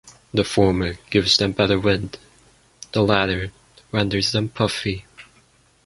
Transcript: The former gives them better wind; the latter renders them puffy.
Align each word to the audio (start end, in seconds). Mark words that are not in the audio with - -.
The 0.33 0.43
former 0.43 0.93
gives 1.11 1.37
them 1.37 1.51
better 1.51 1.79
wind; 1.79 2.17
the 2.91 3.03
latter 3.03 3.51
renders 3.91 4.31
them 4.31 4.49
puffy. 4.49 5.05